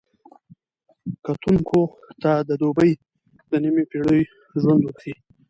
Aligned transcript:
کتونکو 1.25 1.79
ته 2.21 2.31
د 2.47 2.49
دوبۍ 2.61 2.91
د 3.51 3.51
نیمې 3.63 3.83
پېړۍ 3.91 4.21
ژوند 4.61 4.81
ورښيي. 4.83 5.15